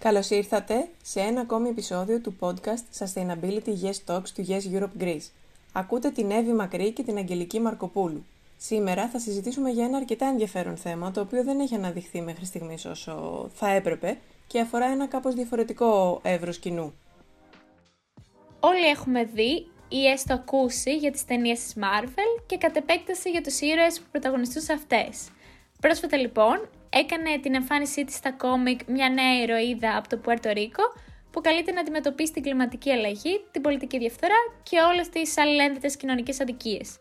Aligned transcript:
Καλώς 0.00 0.30
ήρθατε 0.30 0.88
σε 1.02 1.20
ένα 1.20 1.40
ακόμη 1.40 1.68
επεισόδιο 1.68 2.20
του 2.20 2.36
podcast 2.40 3.04
Sustainability 3.04 3.74
Yes 3.82 4.14
Talks 4.14 4.28
του 4.34 4.46
Yes 4.48 4.60
Europe 4.74 5.02
Greece. 5.02 5.30
Ακούτε 5.72 6.10
την 6.10 6.30
Εύη 6.30 6.52
Μακρύ 6.52 6.92
και 6.92 7.02
την 7.02 7.16
Αγγελική 7.16 7.60
Μαρκοπούλου. 7.60 8.24
Σήμερα 8.56 9.08
θα 9.08 9.18
συζητήσουμε 9.18 9.70
για 9.70 9.84
ένα 9.84 9.96
αρκετά 9.96 10.26
ενδιαφέρον 10.26 10.76
θέμα, 10.76 11.10
το 11.10 11.20
οποίο 11.20 11.44
δεν 11.44 11.60
έχει 11.60 11.74
αναδειχθεί 11.74 12.20
μέχρι 12.20 12.44
στιγμής 12.44 12.84
όσο 12.84 13.46
θα 13.54 13.68
έπρεπε 13.68 14.18
και 14.46 14.60
αφορά 14.60 14.86
ένα 14.86 15.06
κάπως 15.06 15.34
διαφορετικό 15.34 16.20
εύρος 16.22 16.58
κοινού. 16.58 16.94
Όλοι 18.60 18.86
έχουμε 18.86 19.24
δει 19.24 19.66
ή 19.88 20.06
έστω 20.06 20.34
ακούσει 20.34 20.96
για 20.96 21.10
τις 21.10 21.24
ταινίες 21.24 21.60
της 21.60 21.74
Marvel 21.76 22.42
και 22.46 22.56
κατ' 22.56 22.76
επέκταση 22.76 23.30
για 23.30 23.42
τους 23.42 23.60
ήρωες 23.60 24.00
που 24.00 24.06
πρωταγωνιστούν 24.10 24.62
σε 24.62 24.72
αυτές. 24.72 25.28
Πρόσφατα 25.80 26.16
λοιπόν 26.16 26.68
έκανε 26.90 27.38
την 27.42 27.54
εμφάνισή 27.54 28.04
της 28.04 28.14
στα 28.14 28.32
κόμικ 28.32 28.80
μια 28.86 29.08
νέα 29.08 29.42
ηρωίδα 29.42 29.96
από 29.96 30.08
το 30.08 30.16
Πουέρτο 30.16 30.50
Ρίκο 30.50 30.82
που 31.30 31.40
καλείται 31.40 31.72
να 31.72 31.80
αντιμετωπίσει 31.80 32.32
την 32.32 32.42
κλιματική 32.42 32.90
αλλαγή, 32.90 33.44
την 33.50 33.62
πολιτική 33.62 33.98
διαφθορά 33.98 34.34
και 34.62 34.80
όλες 34.80 35.08
τις 35.08 35.38
αλληλένδετες 35.38 35.96
κοινωνικές 35.96 36.40
αδικίες. 36.40 36.98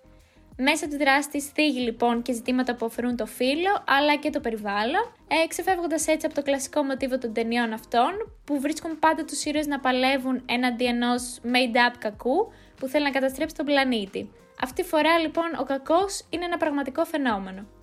Μέσα 0.61 0.87
της 0.87 0.97
δράσης 0.97 1.27
της 1.27 1.45
θίγει 1.45 1.79
λοιπόν 1.79 2.21
και 2.21 2.33
ζητήματα 2.33 2.75
που 2.75 2.85
αφορούν 2.85 3.15
το 3.15 3.25
φύλλο 3.25 3.83
αλλά 3.87 4.15
και 4.15 4.29
το 4.29 4.39
περιβάλλον, 4.39 5.13
ε, 5.27 5.47
ξεφεύγοντας 5.47 6.07
έτσι 6.07 6.25
από 6.25 6.35
το 6.35 6.41
κλασικό 6.41 6.83
μοτίβο 6.83 7.17
των 7.17 7.33
ταινιών 7.33 7.73
αυτών 7.73 8.11
που 8.43 8.59
βρίσκουν 8.59 8.99
πάντα 8.99 9.25
τους 9.25 9.45
ήρωες 9.45 9.67
να 9.67 9.79
παλεύουν 9.79 10.41
έναντι 10.45 10.85
ενός 10.85 11.39
made-up 11.43 11.95
κακού 11.99 12.51
που 12.79 12.87
θέλει 12.87 13.03
να 13.03 13.11
καταστρέψει 13.11 13.55
τον 13.55 13.65
πλανήτη. 13.65 14.31
Αυτή 14.61 14.81
τη 14.81 14.87
φορά 14.87 15.19
λοιπόν 15.19 15.45
ο 15.59 15.63
κακός 15.63 16.25
είναι 16.29 16.45
ένα 16.45 16.57
πραγματικό 16.57 17.05
φαινόμενο. 17.05 17.78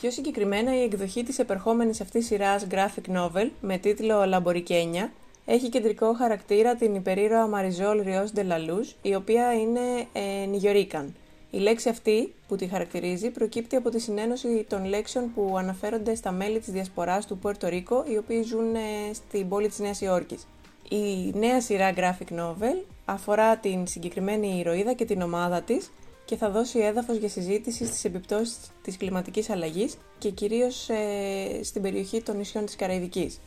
Πιο 0.00 0.10
συγκεκριμένα 0.10 0.76
η 0.76 0.82
εκδοχή 0.82 1.22
της 1.22 1.38
επερχόμενης 1.38 2.00
αυτής 2.00 2.26
σειράς 2.26 2.66
graphic 2.70 3.16
novel 3.16 3.50
με 3.60 3.78
τίτλο 3.78 4.24
Λαμπορικένια 4.24 5.12
έχει 5.44 5.68
κεντρικό 5.68 6.14
χαρακτήρα 6.14 6.74
την 6.74 6.94
υπερήρωα 6.94 7.46
Μαριζόλ 7.46 8.02
Ριός 8.02 8.32
Ντελαλούς, 8.32 8.96
η 9.02 9.14
οποία 9.14 9.52
είναι 9.52 10.06
ε, 10.12 10.46
Νιγιορίκαν. 10.46 11.14
Η 11.50 11.58
λέξη 11.58 11.88
αυτή 11.88 12.34
που 12.48 12.56
τη 12.56 12.66
χαρακτηρίζει 12.66 13.30
προκύπτει 13.30 13.76
από 13.76 13.90
τη 13.90 13.98
συνένωση 13.98 14.66
των 14.68 14.84
λέξεων 14.84 15.32
που 15.34 15.54
αναφέρονται 15.58 16.14
στα 16.14 16.32
μέλη 16.32 16.58
της 16.58 16.72
διασποράς 16.72 17.26
του 17.26 17.38
Πουέρτο 17.38 17.68
Ρίκο, 17.68 18.04
οι 18.08 18.16
οποίοι 18.16 18.42
ζουν 18.42 18.74
ε, 18.74 19.12
στην 19.12 19.48
πόλη 19.48 19.68
της 19.68 19.78
Νέας 19.78 20.00
Υόρκης. 20.00 20.46
Η 20.88 21.32
νέα 21.38 21.60
σειρά 21.60 21.92
graphic 21.96 22.38
novel 22.38 22.84
αφορά 23.04 23.56
την 23.56 23.86
συγκεκριμένη 23.86 24.58
ηρωίδα 24.58 24.92
και 24.92 25.04
την 25.04 25.22
ομάδα 25.22 25.62
της 25.62 25.90
και 26.26 26.36
θα 26.36 26.50
δώσει 26.50 26.78
έδαφος 26.78 27.16
για 27.16 27.28
συζήτηση 27.28 27.86
στις 27.86 28.04
επιπτώσεις 28.04 28.56
της 28.82 28.96
κλιματικής 28.96 29.50
αλλαγής 29.50 29.96
και 30.18 30.30
κυρίως 30.30 30.88
ε, 30.88 31.60
στην 31.62 31.82
περιοχή 31.82 32.22
των 32.22 32.36
νησιών 32.36 32.64
της 32.64 32.76
Καραϊβικής. 32.76 33.40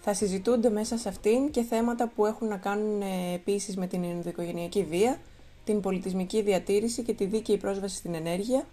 Θα 0.00 0.14
συζητούνται 0.14 0.70
μέσα 0.70 0.98
σε 0.98 1.08
αυτήν 1.08 1.50
και 1.50 1.62
θέματα 1.62 2.08
που 2.08 2.26
έχουν 2.26 2.48
να 2.48 2.56
κάνουν 2.56 3.02
ε, 3.02 3.34
επίσης 3.34 3.76
με 3.76 3.86
την 3.86 4.04
ενδοοικογενειακή 4.04 4.84
βία, 4.84 5.20
την 5.64 5.80
πολιτισμική 5.80 6.42
διατήρηση 6.42 7.02
και 7.02 7.12
τη 7.12 7.24
δίκαιη 7.24 7.56
πρόσβαση 7.56 7.96
στην 7.96 8.14
ενέργεια, 8.14 8.66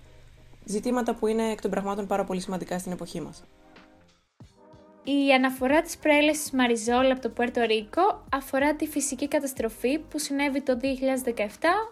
ζητήματα 0.66 1.16
που 1.16 1.28
είναι 1.28 1.52
εκ 1.52 1.62
των 1.62 1.72
πραγμάτων 1.72 2.08
πάρα 2.08 2.24
πολύ 2.24 2.40
σημαντικά 2.40 2.80
στην 2.80 2.92
εποχή 2.92 3.22
μας. 3.22 3.44
Η 5.06 5.34
αναφορά 5.34 5.82
της 5.82 5.98
προέλευσης 5.98 6.52
Μαριζόλ 6.52 7.12
από 7.12 7.22
το 7.22 7.30
Πουέρτο 7.30 7.62
Ρίκο 7.62 8.26
αφορά 8.32 8.76
τη 8.76 8.88
φυσική 8.88 9.28
καταστροφή 9.28 10.00
που 10.00 10.20
συνέβη 10.20 10.62
το 10.62 10.80
2017 10.82 11.48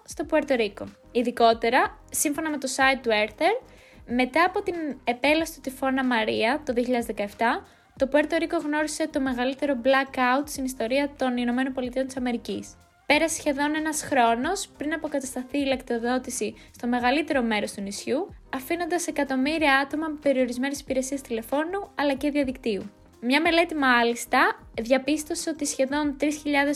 στο 0.06 0.26
Πουέρτο 0.26 0.56
Ρίκο. 0.56 0.86
Ειδικότερα, 1.12 2.00
σύμφωνα 2.12 2.50
με 2.50 2.58
το 2.58 2.68
site 2.76 3.00
του 3.02 3.09
Earther, 3.09 3.64
μετά 4.08 4.44
από 4.44 4.62
την 4.62 4.76
επέλαση 5.03 5.53
του 5.53 5.62
τυφώνα 5.62 6.06
Μαρία 6.06 6.62
το 6.66 6.74
2017, 6.75 7.63
το 7.97 8.08
Πουέρτο 8.08 8.38
Ρίκο 8.38 8.58
γνώρισε 8.58 9.08
το 9.08 9.19
μεγαλύτερο 9.19 9.74
blackout 9.84 10.44
στην 10.46 10.64
ιστορία 10.66 11.12
των 11.18 11.38
Ηνωμένων 11.38 11.74
Πολιτειών 11.74 12.06
της 12.06 12.18
Αμερικής. 12.18 12.75
Πέρασε 13.06 13.35
σχεδόν 13.35 13.75
ένας 13.75 14.03
χρόνος 14.03 14.68
πριν 14.78 14.94
αποκατασταθεί 14.94 15.58
η 15.58 15.64
ηλεκτροδότηση 15.66 16.53
στο 16.75 16.88
μεγαλύτερο 16.88 17.41
μέρος 17.41 17.72
του 17.72 17.81
νησιού, 17.81 18.35
αφήνοντας 18.53 19.08
εκατομμύρια 19.08 19.78
άτομα 19.78 20.08
με 20.08 20.18
περιορισμένες 20.22 20.80
υπηρεσίες 20.80 21.22
τηλεφώνου 21.22 21.91
αλλά 21.96 22.14
και 22.14 22.30
διαδικτύου. 22.30 22.91
Μια 23.24 23.42
μελέτη 23.42 23.76
μάλιστα 23.76 24.59
διαπίστωσε 24.82 25.50
ότι 25.50 25.66
σχεδόν 25.66 26.18
3.000 26.20 26.28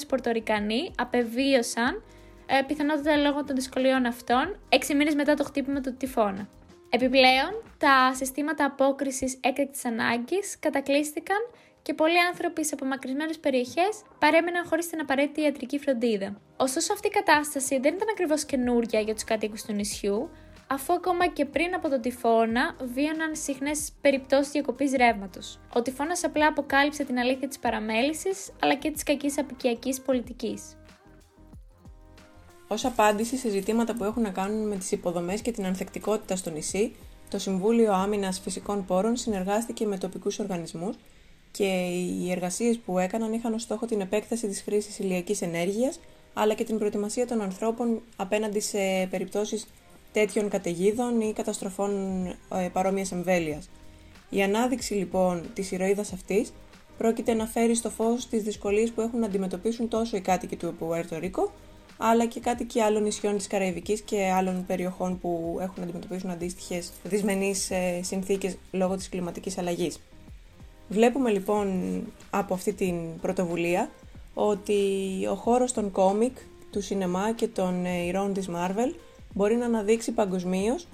Πορτορικανοί 0.07 0.91
απεβίωσαν, 0.97 2.03
ε, 2.45 2.61
πιθανότατα 2.67 3.17
λόγω 3.17 3.43
των 3.43 3.55
δυσκολιών 3.55 4.05
αυτών, 4.05 4.59
6 4.69 4.95
μήνες 4.95 5.15
μετά 5.15 5.33
το 5.33 5.43
χτύπημα 5.43 5.81
του 5.81 5.95
τυφώνα. 5.97 6.47
Επιπλέον, 6.89 7.63
τα 7.77 8.13
συστήματα 8.13 8.65
απόκρισης 8.65 9.37
έκτακτης 9.41 9.85
ανάγκης 9.85 10.59
κατακλείστηκαν 10.59 11.37
και 11.81 11.93
πολλοί 11.93 12.19
άνθρωποι 12.21 12.65
σε 12.65 12.73
απομακρυσμένες 12.73 13.39
περιοχές 13.39 14.03
παρέμεναν 14.19 14.65
χωρίς 14.65 14.87
την 14.89 14.99
απαραίτητη 14.99 15.41
ιατρική 15.41 15.79
φροντίδα. 15.79 16.41
Ωστόσο, 16.57 16.93
αυτή 16.93 17.07
η 17.07 17.11
κατάσταση 17.11 17.79
δεν 17.79 17.93
ήταν 17.93 18.07
ακριβώς 18.11 18.45
καινούρια 18.45 18.99
για 18.99 19.13
τους 19.13 19.23
κατοίκους 19.23 19.63
του 19.63 19.73
νησιού, 19.73 20.29
αφού 20.67 20.93
ακόμα 20.93 21.27
και 21.27 21.45
πριν 21.45 21.75
από 21.75 21.89
τον 21.89 22.01
τυφώνα 22.01 22.75
βίωναν 22.93 23.35
συχνές 23.35 23.91
περιπτώσεις 24.01 24.51
διακοπής 24.51 24.91
ρεύματος. 24.91 25.59
Ο 25.73 25.81
τυφώνας 25.81 26.23
απλά 26.23 26.47
αποκάλυψε 26.47 27.03
την 27.03 27.17
αλήθεια 27.19 27.47
της 27.47 27.59
παραμέλησης 27.59 28.51
αλλά 28.59 28.75
και 28.75 28.91
της 28.91 29.03
κακής 29.03 29.37
απικιακής 29.37 30.01
πολιτικής. 30.01 30.77
Ω 32.67 32.75
απάντηση 32.83 33.37
σε 33.37 33.49
ζητήματα 33.49 33.93
που 33.93 34.03
έχουν 34.03 34.21
να 34.21 34.29
κάνουν 34.29 34.67
με 34.67 34.75
τις 34.75 34.91
υποδομές 34.91 35.41
και 35.41 35.51
την 35.51 35.65
ανθεκτικότητα 35.65 36.35
στο 36.35 36.49
νησί, 36.49 36.95
το 37.29 37.39
Συμβούλιο 37.39 37.93
Άμυνας 37.93 38.39
Φυσικών 38.39 38.85
Πόρων 38.85 39.15
συνεργάστηκε 39.15 39.85
με 39.85 39.97
τοπικούς 39.97 40.39
οργανισμούς 40.39 40.95
και 41.51 41.63
οι 41.63 42.31
εργασίες 42.31 42.77
που 42.77 42.99
έκαναν 42.99 43.33
είχαν 43.33 43.53
ως 43.53 43.61
στόχο 43.61 43.85
την 43.85 44.01
επέκταση 44.01 44.47
της 44.47 44.61
χρήσης 44.61 44.99
ηλιακής 44.99 45.41
ενέργειας 45.41 45.99
αλλά 46.33 46.53
και 46.53 46.63
την 46.63 46.77
προετοιμασία 46.77 47.27
των 47.27 47.41
ανθρώπων 47.41 48.01
απέναντι 48.15 48.59
σε 48.59 49.07
περιπτώσεις 49.09 49.67
τέτοιων 50.15 50.49
καταιγίδων 50.49 51.21
ή 51.21 51.33
καταστροφών 51.33 51.91
ε, 52.27 52.69
παρόμοιας 52.73 53.11
εμβέλειας. 53.11 53.69
Η 54.29 54.43
ανάδειξη 54.43 54.93
λοιπόν 54.93 55.43
της 55.53 55.71
ηρωίδας 55.71 56.13
αυτής 56.13 56.53
πρόκειται 56.97 57.33
να 57.33 57.45
φέρει 57.45 57.75
στο 57.75 57.89
φως 57.89 58.27
τις 58.27 58.43
δυσκολίες 58.43 58.91
που 58.91 59.01
έχουν 59.01 59.19
να 59.19 59.25
αντιμετωπίσουν 59.25 59.87
τόσο 59.87 60.17
οι 60.17 60.21
κάτοικοι 60.21 60.55
του 60.55 60.75
Πουέρτο 60.79 61.19
Ρίκο, 61.19 61.51
αλλά 61.97 62.25
και 62.25 62.39
κάτοικοι 62.39 62.79
άλλων 62.79 63.03
νησιών 63.03 63.37
της 63.37 63.47
Καραϊβικής 63.47 64.01
και 64.01 64.31
άλλων 64.31 64.65
περιοχών 64.65 65.19
που 65.19 65.57
έχουν 65.61 65.75
να 65.77 65.83
αντιμετωπίσουν 65.83 66.29
αντίστοιχες 66.29 66.91
δυσμενείς 67.03 67.71
ε, 67.71 67.99
συνθήκες 68.03 68.57
λόγω 68.71 68.95
της 68.95 69.09
κλιματικής 69.09 69.57
αλλαγής. 69.57 69.99
Βλέπουμε 70.89 71.29
λοιπόν 71.31 71.99
από 72.29 72.53
αυτή 72.53 72.73
την 72.73 73.19
πρωτοβουλία 73.21 73.89
ότι 74.33 74.81
ο 75.31 75.35
χώρος 75.35 75.71
των 75.71 75.91
κόμικ, 75.91 76.37
του 76.71 76.81
σινεμά 76.81 77.33
και 77.33 77.47
των 77.47 77.85
ε, 77.85 78.05
ηρώων 78.05 78.33
της 78.33 78.49
Marvel 78.49 78.93
μπορεί 79.35 79.55
να 79.55 79.65
αναδείξει 79.65 80.11
παγκοσμίως 80.11 80.87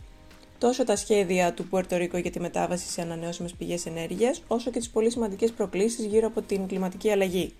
τόσο 0.57 0.83
τα 0.83 0.95
σχέδια 0.95 1.53
του 1.53 1.67
Πουερτορίκο 1.67 2.17
για 2.17 2.31
τη 2.31 2.39
μετάβαση 2.39 2.89
σε 2.89 3.01
ανανεώσιμες 3.01 3.53
πηγές 3.53 3.85
ενέργειας, 3.85 4.43
όσο 4.47 4.71
και 4.71 4.79
τις 4.79 4.89
πολύ 4.89 5.11
σημαντικές 5.11 5.51
προκλήσεις 5.51 6.05
γύρω 6.05 6.27
από 6.27 6.41
την 6.41 6.67
κλιματική 6.67 7.11
αλλαγή. 7.11 7.53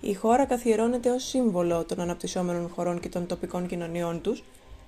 Η 0.00 0.14
χώρα 0.14 0.44
καθιερώνεται 0.44 1.10
ως 1.10 1.24
σύμβολο 1.24 1.84
των 1.84 2.00
αναπτυσσόμενων 2.00 2.68
χωρών 2.68 3.00
και 3.00 3.08
των 3.08 3.26
τοπικών 3.26 3.66
κοινωνιών 3.66 4.20
τους, 4.20 4.44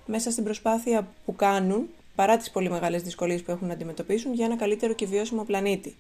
μέσα 0.07 0.31
στην 0.31 0.45
προσπάθεια 0.45 1.09
που 1.25 1.37
κάνουν, 1.37 1.89
παρά 2.15 2.37
τις 2.37 2.51
πολύ 2.51 2.71
μεγάλες 2.71 3.03
δυσκολίες 3.03 3.43
που 3.43 3.51
έχουν 3.51 3.67
να 3.67 3.73
αντιμετωπίσουν, 3.73 4.35
για 4.35 4.45
ένα 4.45 4.57
καλύτερο 4.57 4.93
και 4.93 5.07
βιώσιμο 5.07 5.45
πλανήτη. 5.45 5.97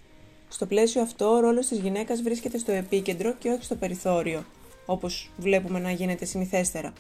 Στο 0.49 0.67
πλαίσιο 0.67 1.03
αυτό, 1.03 1.31
ο 1.31 1.41
ρόλος 1.41 1.67
της 1.67 1.79
γυναίκας 1.79 2.23
βρίσκεται 2.23 2.59
στο 2.59 2.73
επίκεντρο 2.73 3.35
και 3.39 3.51
όχι 3.51 3.65
στο 3.65 3.75
περιθώριο, 3.75 4.45
όπως 4.87 5.31
βλέπουμε 5.37 5.79
να 5.79 5.91
γίνεται 5.91 6.25
συνηθέστερα. 6.25 6.93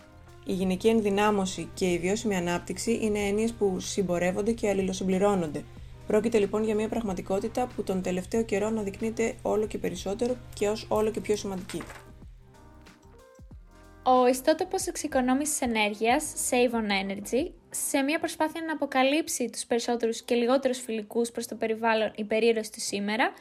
Η 0.48 0.52
γυναική 0.52 0.88
ενδυνάμωση 0.88 1.70
και 1.74 1.92
η 1.92 1.98
βιώσιμη 1.98 2.36
ανάπτυξη 2.36 2.98
είναι 3.02 3.18
έννοιες 3.18 3.52
που 3.52 3.80
συμπορεύονται 3.80 4.52
και 4.52 4.68
αλληλοσυμπληρώνονται. 4.68 5.64
Πρόκειται 6.06 6.38
λοιπόν 6.38 6.64
για 6.64 6.74
μια 6.74 6.88
πραγματικότητα 6.88 7.66
που 7.76 7.82
τον 7.82 8.02
τελευταίο 8.02 8.42
καιρό 8.42 8.66
αναδεικνύεται 8.66 9.34
όλο 9.42 9.66
και 9.66 9.78
περισσότερο 9.78 10.36
και 10.54 10.68
ως 10.68 10.86
όλο 10.88 11.10
και 11.10 11.20
πιο 11.20 11.36
σημαντική. 11.36 11.82
Ο 14.02 14.26
ιστότοπος 14.26 14.86
εξοικονόμησης 14.86 15.60
ενέργειας 15.60 16.32
Save 16.50 16.74
on 16.74 17.10
Energy 17.10 17.50
σε 17.70 18.02
μια 18.02 18.18
προσπάθεια 18.18 18.62
να 18.66 18.72
αποκαλύψει 18.72 19.50
τους 19.50 19.64
περισσότερους 19.64 20.22
και 20.22 20.34
λιγότερους 20.34 20.80
φιλικούς 20.80 21.30
προς 21.30 21.46
το 21.46 21.54
περιβάλλον 21.54 22.12
υπερήρωες 22.16 22.70
του 22.70 22.80
σήμερα 22.80 23.32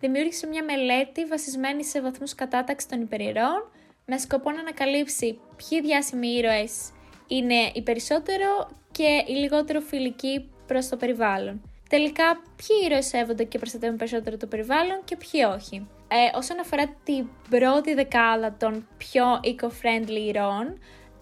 δημιούργησε 0.00 0.46
μια 0.46 0.64
μελέτη 0.64 1.24
βασισμένη 1.24 1.84
σε 1.84 2.00
βαθμούς 2.00 2.34
κατάταξης 2.34 2.88
των 2.88 3.00
υπερηρώων 3.00 3.70
με 4.06 4.18
σκοπό 4.18 4.50
να 4.50 4.60
ανακαλύψει 4.60 5.38
ποιοι 5.56 5.80
διάσημοι 5.80 6.28
ήρωες 6.28 6.90
είναι 7.26 7.70
οι 7.74 7.82
περισσότερο 7.82 8.68
και 8.90 9.24
οι 9.26 9.32
λιγότερο 9.32 9.80
φιλικοί 9.80 10.50
προς 10.66 10.88
το 10.88 10.96
περιβάλλον. 10.96 11.60
Τελικά, 11.88 12.24
ποιοι 12.32 12.76
ήρωες 12.84 13.06
σέβονται 13.06 13.44
και 13.44 13.58
προστατεύουν 13.58 13.96
περισσότερο 13.96 14.36
το 14.36 14.46
περιβάλλον 14.46 15.00
και 15.04 15.16
ποιοι 15.16 15.40
όχι. 15.54 15.88
Ε, 16.08 16.36
όσον 16.36 16.60
αφορά 16.60 16.96
την 17.04 17.28
πρώτη 17.50 17.94
δεκάδα 17.94 18.56
των 18.58 18.88
πιο 18.96 19.24
eco-friendly 19.44 20.26
ηρώων, 20.28 20.78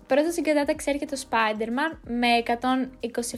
πρώτα 0.06 0.30
στην 0.30 0.44
κατάταξη 0.44 0.90
έρχεται 0.90 1.16
το 1.16 1.22
Spider-Man 1.30 1.98
με 2.06 2.28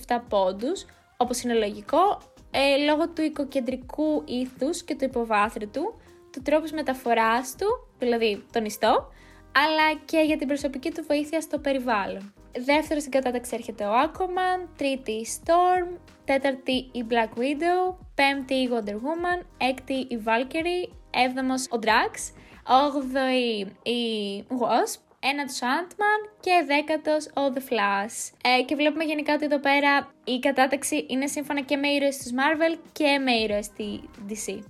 127 0.07 0.19
πόντους, 0.29 0.85
όπως 1.17 1.43
είναι 1.43 1.55
λογικό, 1.55 2.19
ε, 2.51 2.85
λόγω 2.85 3.09
του 3.09 3.23
οικοκεντρικού 3.23 4.23
ήθους 4.27 4.83
και 4.83 4.95
του 4.95 5.05
υποβάθρου 5.05 5.71
του, 5.71 6.01
του 6.33 6.43
τρόπους 6.43 6.71
μεταφοράς 6.71 7.55
του, 7.59 7.67
δηλαδή 7.99 8.45
τον 8.53 8.65
ιστό, 8.65 9.09
αλλά 9.53 10.01
και 10.05 10.19
για 10.19 10.37
την 10.37 10.47
προσωπική 10.47 10.91
του 10.91 11.05
βοήθεια 11.07 11.41
στο 11.41 11.59
περιβάλλον. 11.59 12.35
Δεύτερο 12.65 13.01
στην 13.01 13.13
κατάταξη 13.13 13.51
έρχεται 13.55 13.85
ο 13.85 13.91
Aquaman, 14.05 14.69
τρίτη 14.77 15.13
η 15.13 15.27
Storm, 15.37 15.99
τέταρτη 16.25 16.73
η 16.73 17.05
Black 17.09 17.39
Widow, 17.39 17.95
πέμπτη 18.15 18.55
η 18.55 18.69
Wonder 18.73 18.95
Woman, 18.95 19.45
έκτη 19.59 19.93
η 19.95 20.23
Valkyrie, 20.25 20.93
έβδομος 21.11 21.65
ο 21.65 21.79
Drax, 21.83 22.33
όγδοη 22.67 23.59
η 23.83 24.45
Wasp, 24.49 25.01
ένατος 25.21 25.63
ο 25.63 25.67
Ant-Man 25.81 26.31
και 26.41 26.65
δέκατος 26.67 27.27
ο 27.27 27.53
The 27.55 27.73
Flash. 27.73 28.33
Ε, 28.43 28.63
και 28.63 28.75
βλέπουμε 28.75 29.05
γενικά 29.05 29.35
ότι 29.35 29.45
εδώ 29.45 29.59
πέρα 29.59 30.13
η 30.25 30.39
κατάταξη 30.39 31.07
είναι 31.09 31.27
σύμφωνα 31.27 31.61
και 31.61 31.77
με 31.77 31.89
ήρωες 31.89 32.17
της 32.17 32.33
Marvel 32.35 32.79
και 32.93 33.19
με 33.19 33.33
ήρωες 33.33 33.65
στη 33.65 34.01
DC. 34.29 34.63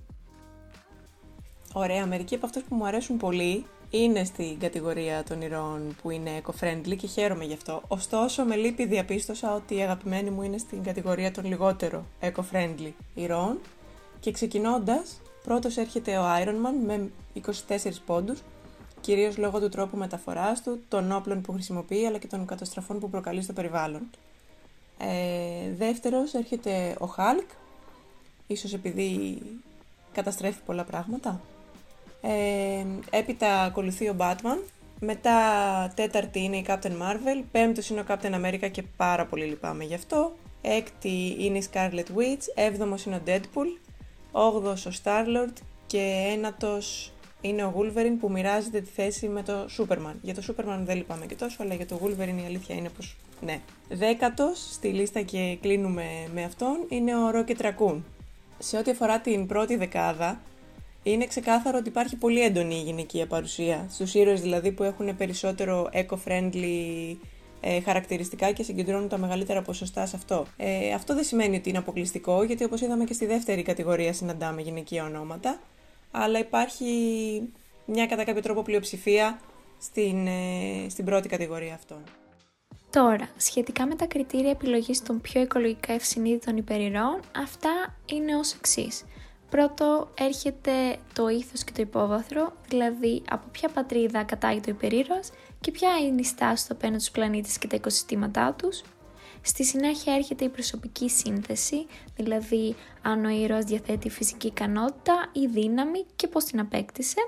Ωραία, 1.73 2.05
μερικοί 2.05 2.35
από 2.35 2.45
αυτούς 2.45 2.63
που 2.63 2.75
μου 2.75 2.85
αρέσουν 2.85 3.17
πολύ 3.17 3.65
είναι 3.95 4.23
στην 4.23 4.59
κατηγορία 4.59 5.23
των 5.23 5.41
ηρώων 5.41 5.95
που 6.01 6.09
είναι 6.09 6.41
eco-friendly 6.41 6.95
και 6.97 7.07
χαίρομαι 7.07 7.43
γι' 7.43 7.53
αυτό. 7.53 7.81
Ωστόσο, 7.87 8.43
με 8.43 8.55
λύπη 8.55 8.85
διαπίστωσα 8.85 9.55
ότι 9.55 9.75
η 9.75 9.81
αγαπημένη 9.81 10.29
μου 10.29 10.41
είναι 10.41 10.57
στην 10.57 10.83
κατηγορία 10.83 11.31
των 11.31 11.45
λιγότερο 11.45 12.05
eco-friendly 12.21 12.91
ηρώων. 13.13 13.59
Και 14.19 14.31
ξεκινώντας, 14.31 15.21
πρώτος 15.43 15.77
έρχεται 15.77 16.17
ο 16.17 16.23
Iron 16.43 16.67
Man 16.67 16.85
με 16.85 17.09
24 17.33 18.01
πόντους, 18.05 18.39
κυρίως 19.01 19.37
λόγω 19.37 19.59
του 19.59 19.69
τρόπου 19.69 19.97
μεταφοράς 19.97 20.63
του, 20.63 20.79
των 20.87 21.11
όπλων 21.11 21.41
που 21.41 21.51
χρησιμοποιεί 21.51 22.05
αλλά 22.05 22.17
και 22.17 22.27
των 22.27 22.45
καταστροφών 22.45 22.99
που 22.99 23.09
προκαλεί 23.09 23.41
στο 23.41 23.53
περιβάλλον. 23.53 24.01
Ε, 24.97 25.73
δεύτερος 25.77 26.33
έρχεται 26.33 26.95
ο 26.99 27.13
Hulk, 27.17 27.55
ίσως 28.47 28.73
επειδή 28.73 29.41
καταστρέφει 30.13 30.59
πολλά 30.65 30.83
πράγματα. 30.83 31.41
Ε, 32.25 32.85
έπειτα 33.09 33.61
ακολουθεί 33.61 34.09
ο 34.09 34.15
Batman. 34.19 34.57
Μετά 34.99 35.37
τέταρτη 35.95 36.39
είναι 36.39 36.57
η 36.57 36.65
Captain 36.67 36.91
Marvel. 36.91 37.43
Πέμπτος 37.51 37.89
είναι 37.89 37.99
ο 37.99 38.03
Captain 38.07 38.33
America 38.33 38.71
και 38.71 38.83
πάρα 38.97 39.25
πολύ 39.25 39.45
λυπάμαι 39.45 39.83
γι' 39.83 39.93
αυτό. 39.93 40.33
Έκτη 40.61 41.35
είναι 41.39 41.57
η 41.57 41.67
Scarlet 41.71 42.17
Witch. 42.17 42.43
Έβδομος 42.55 43.05
είναι 43.05 43.15
ο 43.15 43.21
Deadpool. 43.25 43.79
Όγδος 44.31 44.85
ο 44.85 44.91
Starlord. 45.03 45.53
Και 45.87 46.31
ένατος 46.33 47.11
είναι 47.41 47.63
ο 47.63 47.73
Wolverine 47.77 48.17
που 48.19 48.31
μοιράζεται 48.31 48.81
τη 48.81 48.89
θέση 48.89 49.27
με 49.27 49.43
το 49.43 49.53
Superman. 49.77 50.15
Για 50.21 50.33
το 50.33 50.43
Superman 50.47 50.79
δεν 50.83 50.97
λυπάμαι 50.97 51.25
και 51.25 51.35
τόσο, 51.35 51.63
αλλά 51.63 51.73
για 51.73 51.85
το 51.85 51.99
Wolverine 52.03 52.41
η 52.41 52.45
αλήθεια 52.45 52.75
είναι 52.75 52.89
πως 52.89 53.17
ναι. 53.41 53.59
Δέκατος 53.89 54.67
στη 54.71 54.87
λίστα 54.87 55.21
και 55.21 55.57
κλείνουμε 55.61 56.05
με 56.33 56.43
αυτόν 56.43 56.85
είναι 56.89 57.15
ο 57.15 57.31
Rocket 57.33 57.61
Raccoon. 57.61 58.01
Σε 58.59 58.77
ό,τι 58.77 58.91
αφορά 58.91 59.19
την 59.19 59.47
πρώτη 59.47 59.75
δεκάδα, 59.75 60.41
είναι 61.03 61.25
ξεκάθαρο 61.25 61.77
ότι 61.77 61.89
υπάρχει 61.89 62.15
πολύ 62.15 62.41
έντονη 62.41 62.75
η 62.75 62.81
γυναικεία 62.81 63.27
παρουσία. 63.27 63.87
Στους 63.89 64.13
ήρωες 64.13 64.41
δηλαδή 64.41 64.71
που 64.71 64.83
έχουν 64.83 65.15
περισσότερο 65.17 65.89
eco-friendly 65.93 67.15
ε, 67.61 67.81
χαρακτηριστικά 67.81 68.51
και 68.51 68.63
συγκεντρώνουν 68.63 69.09
τα 69.09 69.17
μεγαλύτερα 69.17 69.61
ποσοστά 69.61 70.05
σε 70.05 70.15
αυτό. 70.15 70.45
Ε, 70.57 70.93
αυτό 70.93 71.15
δεν 71.15 71.23
σημαίνει 71.23 71.55
ότι 71.55 71.69
είναι 71.69 71.77
αποκλειστικό, 71.77 72.43
γιατί 72.43 72.63
όπως 72.63 72.81
είδαμε 72.81 73.03
και 73.03 73.13
στη 73.13 73.25
δεύτερη 73.25 73.61
κατηγορία 73.61 74.13
συναντάμε 74.13 74.61
γυναικεία 74.61 75.03
ονόματα, 75.03 75.59
αλλά 76.11 76.39
υπάρχει 76.39 76.85
μια 77.85 78.05
κατά 78.05 78.23
κάποιο 78.23 78.41
τρόπο 78.41 78.61
πλειοψηφία 78.61 79.39
στην, 79.79 80.27
ε, 80.27 80.89
στην 80.89 81.05
πρώτη 81.05 81.27
κατηγορία 81.27 81.73
αυτών. 81.73 82.03
Τώρα, 82.89 83.29
σχετικά 83.37 83.87
με 83.87 83.95
τα 83.95 84.05
κριτήρια 84.05 84.49
επιλογής 84.49 85.01
των 85.03 85.21
πιο 85.21 85.41
οικολογικά 85.41 85.93
ευσυνείδητων 85.93 86.57
υπερηρώων, 86.57 87.19
αυτά 87.37 87.95
είναι 88.05 88.35
ως 88.35 88.53
εξής. 88.53 89.05
Πρώτο 89.53 90.09
έρχεται 90.13 90.71
το 91.13 91.27
ήθος 91.27 91.63
και 91.63 91.71
το 91.71 91.81
υπόβαθρο, 91.81 92.53
δηλαδή 92.67 93.21
από 93.29 93.47
ποια 93.51 93.69
πατρίδα 93.69 94.23
κατάγει 94.23 94.59
το 94.59 94.71
υπερήρωας 94.71 95.31
και 95.61 95.71
ποια 95.71 95.89
είναι 95.97 96.21
η 96.21 96.23
στάση 96.23 96.67
του 96.67 96.73
απέναντι 96.73 96.99
στους 96.99 97.13
πλανήτες 97.13 97.57
και 97.57 97.67
τα 97.67 97.75
οικοσυστήματά 97.75 98.53
τους. 98.57 98.81
Στη 99.41 99.63
συνέχεια 99.63 100.13
έρχεται 100.13 100.45
η 100.45 100.49
προσωπική 100.49 101.09
σύνθεση, 101.09 101.85
δηλαδή 102.15 102.75
αν 103.01 103.25
ο 103.25 103.29
ήρωας 103.29 103.65
διαθέτει 103.65 104.09
φυσική 104.09 104.47
ικανότητα 104.47 105.29
ή 105.31 105.47
δύναμη 105.47 106.05
και 106.15 106.27
πώς 106.27 106.43
την 106.43 106.59
απέκτησε. 106.59 107.19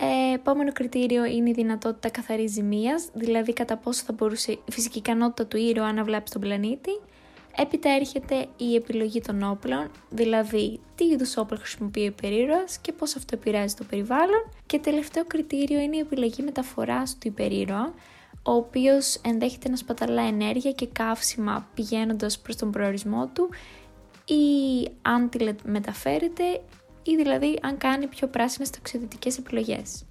Ε, 0.00 0.34
επόμενο 0.34 0.72
κριτήριο 0.72 1.24
είναι 1.24 1.50
η 1.50 1.52
δυνατότητα 1.52 2.08
καθαρής 2.08 2.52
ζημίας, 2.52 3.08
δηλαδή 3.12 3.52
κατά 3.52 3.76
πόσο 3.76 4.02
θα 4.04 4.12
μπορούσε 4.12 4.52
η 4.52 4.60
φυσική 4.70 4.98
ικανότητα 4.98 5.46
του 5.46 5.56
ήρωα 5.56 5.92
να 5.92 6.04
βλάψει 6.04 6.32
τον 6.32 6.42
πλανήτη. 6.42 6.90
Έπειτα 7.56 7.90
έρχεται 7.90 8.46
η 8.56 8.74
επιλογή 8.74 9.20
των 9.20 9.42
όπλων, 9.42 9.90
δηλαδή 10.10 10.80
τι 10.94 11.04
είδους 11.04 11.36
όπλα 11.36 11.58
χρησιμοποιεί 11.58 12.00
ο 12.00 12.04
υπερήρωας 12.04 12.78
και 12.78 12.92
πώς 12.92 13.16
αυτό 13.16 13.36
επηρεάζει 13.36 13.74
το 13.74 13.84
περιβάλλον. 13.84 14.48
Και 14.66 14.78
τελευταίο 14.78 15.24
κριτήριο 15.24 15.80
είναι 15.80 15.96
η 15.96 16.00
επιλογή 16.00 16.42
μεταφοράς 16.42 17.18
του 17.18 17.28
υπερήρωα, 17.28 17.94
ο 18.42 18.52
οποίος 18.52 19.14
ενδέχεται 19.24 19.68
να 19.68 19.76
σπαταλά 19.76 20.22
ενέργεια 20.22 20.72
και 20.72 20.86
καύσιμα 20.86 21.68
πηγαίνοντας 21.74 22.38
προς 22.38 22.56
τον 22.56 22.70
προορισμό 22.70 23.30
του 23.34 23.48
ή 24.26 24.88
αν 25.02 25.28
τη 25.28 25.44
μεταφέρεται 25.64 26.60
ή 27.02 27.16
δηλαδή 27.16 27.58
αν 27.62 27.78
κάνει 27.78 28.06
πιο 28.06 28.28
πράσινες 28.28 28.70
ταξιδιωτικές 28.70 29.38
επιλογές. 29.38 30.04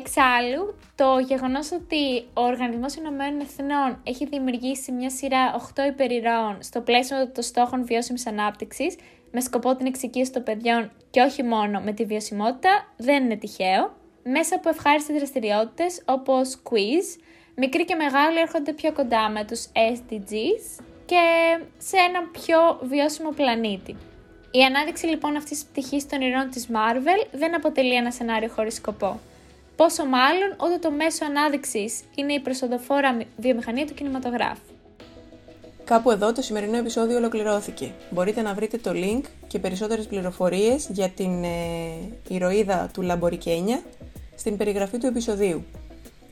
Εξάλλου, 0.00 0.74
το 0.94 1.18
γεγονός 1.18 1.72
ότι 1.72 2.20
ο 2.34 2.42
Οργανισμός 2.42 2.94
Ηνωμένων 2.94 3.40
Εθνών 3.40 4.00
έχει 4.04 4.26
δημιουργήσει 4.26 4.92
μια 4.92 5.10
σειρά 5.10 5.70
8 5.74 5.86
υπερηρώων 5.88 6.56
στο 6.62 6.80
πλαίσιο 6.80 7.28
των 7.28 7.42
στόχων 7.42 7.84
βιώσιμης 7.84 8.26
ανάπτυξης 8.26 8.96
με 9.30 9.40
σκοπό 9.40 9.76
την 9.76 9.86
εξοικείωση 9.86 10.32
των 10.32 10.42
παιδιών 10.42 10.90
και 11.10 11.20
όχι 11.20 11.42
μόνο 11.42 11.80
με 11.80 11.92
τη 11.92 12.04
βιωσιμότητα 12.04 12.92
δεν 12.96 13.24
είναι 13.24 13.36
τυχαίο. 13.36 13.96
Μέσα 14.22 14.54
από 14.54 14.68
ευχάριστες 14.68 15.16
δραστηριότητες 15.16 16.02
όπως 16.04 16.62
quiz, 16.70 17.20
μικροί 17.54 17.84
και 17.84 17.94
μεγάλοι 17.94 18.38
έρχονται 18.38 18.72
πιο 18.72 18.92
κοντά 18.92 19.28
με 19.28 19.44
τους 19.44 19.66
SDGs 19.94 20.82
και 21.06 21.22
σε 21.78 21.96
ένα 21.96 22.20
πιο 22.32 22.78
βιώσιμο 22.82 23.30
πλανήτη. 23.30 23.96
Η 24.50 24.62
ανάδειξη 24.62 25.06
λοιπόν 25.06 25.36
αυτής 25.36 25.58
της 25.58 25.64
πτυχής 25.64 26.08
των 26.08 26.20
ηρών 26.20 26.50
της 26.50 26.68
Marvel 26.72 27.26
δεν 27.32 27.54
αποτελεί 27.54 27.94
ένα 27.94 28.10
σενάριο 28.10 28.48
χωρίς 28.48 28.74
σκοπό. 28.74 29.20
Πόσο 29.78 30.04
μάλλον 30.06 30.54
όταν 30.56 30.80
το 30.80 30.90
μέσο 30.90 31.24
ανάδειξης 31.24 32.00
είναι 32.14 32.32
η 32.32 32.40
προσοδοφόρα 32.40 33.18
βιομηχανία 33.36 33.86
του 33.86 33.94
κινηματογράφου. 33.94 34.60
Κάπου 35.84 36.10
εδώ 36.10 36.32
το 36.32 36.42
σημερινό 36.42 36.76
επεισόδιο 36.76 37.16
ολοκληρώθηκε. 37.16 37.92
Μπορείτε 38.10 38.42
να 38.42 38.54
βρείτε 38.54 38.78
το 38.78 38.90
link 38.94 39.20
και 39.46 39.58
περισσότερες 39.58 40.06
πληροφορίες 40.06 40.88
για 40.92 41.08
την 41.08 41.44
ε, 41.44 41.48
ηρωίδα 42.28 42.90
του 42.92 43.02
Λαμπορικένια 43.02 43.82
στην 44.36 44.56
περιγραφή 44.56 44.98
του 44.98 45.06
επεισοδίου. 45.06 45.64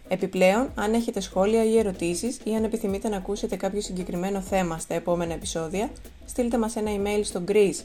Επιπλέον, 0.09 0.73
αν 0.75 0.95
έχετε 0.95 1.21
σχόλια 1.21 1.65
ή 1.65 1.79
ερωτήσεις 1.79 2.39
ή 2.45 2.55
αν 2.55 2.65
επιθυμείτε 2.65 3.09
να 3.09 3.17
ακούσετε 3.17 3.57
κάποιο 3.57 3.81
συγκεκριμένο 3.81 4.41
θέμα 4.41 4.79
στα 4.79 4.95
επόμενα 4.95 5.33
επεισόδια, 5.33 5.91
στείλτε 6.25 6.59
μας 6.59 6.77
ένα 6.77 6.91
email 6.97 7.21
στο 7.23 7.43
greece 7.49 7.81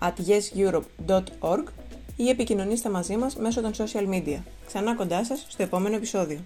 at 0.00 0.12
yeseurope.org 0.28 1.64
ή 2.20 2.28
επικοινωνήστε 2.28 2.88
μαζί 2.88 3.16
μας 3.16 3.36
μέσω 3.36 3.60
των 3.60 3.72
social 3.72 4.08
media. 4.08 4.38
Ξανά 4.66 4.94
κοντά 4.94 5.24
σας 5.24 5.46
στο 5.48 5.62
επόμενο 5.62 5.96
επεισόδιο. 5.96 6.38